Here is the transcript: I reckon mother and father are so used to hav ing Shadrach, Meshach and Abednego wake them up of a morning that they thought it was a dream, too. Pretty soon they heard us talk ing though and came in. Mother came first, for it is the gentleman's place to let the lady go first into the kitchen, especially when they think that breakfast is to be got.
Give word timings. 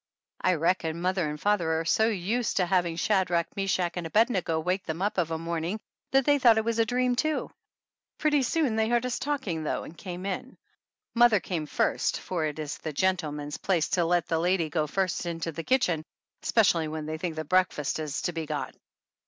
I 0.41 0.55
reckon 0.55 0.99
mother 0.99 1.29
and 1.29 1.39
father 1.39 1.79
are 1.79 1.85
so 1.85 2.07
used 2.07 2.57
to 2.57 2.65
hav 2.65 2.87
ing 2.87 2.95
Shadrach, 2.95 3.55
Meshach 3.55 3.91
and 3.97 4.07
Abednego 4.07 4.59
wake 4.59 4.83
them 4.83 4.99
up 4.99 5.19
of 5.19 5.29
a 5.29 5.37
morning 5.37 5.79
that 6.09 6.25
they 6.25 6.39
thought 6.39 6.57
it 6.57 6.65
was 6.65 6.79
a 6.79 6.87
dream, 6.87 7.15
too. 7.15 7.51
Pretty 8.17 8.41
soon 8.41 8.75
they 8.77 8.89
heard 8.89 9.05
us 9.05 9.19
talk 9.19 9.45
ing 9.45 9.61
though 9.63 9.83
and 9.83 9.95
came 9.95 10.25
in. 10.25 10.57
Mother 11.13 11.39
came 11.39 11.67
first, 11.67 12.19
for 12.19 12.45
it 12.45 12.57
is 12.57 12.79
the 12.79 12.91
gentleman's 12.93 13.57
place 13.59 13.89
to 13.89 14.03
let 14.03 14.27
the 14.27 14.39
lady 14.39 14.71
go 14.71 14.87
first 14.87 15.27
into 15.27 15.51
the 15.51 15.63
kitchen, 15.63 16.03
especially 16.41 16.87
when 16.87 17.05
they 17.05 17.19
think 17.19 17.35
that 17.35 17.47
breakfast 17.49 17.99
is 17.99 18.23
to 18.23 18.31
be 18.33 18.47
got. 18.47 18.73